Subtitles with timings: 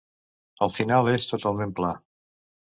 [0.67, 1.95] El final és totalment pla.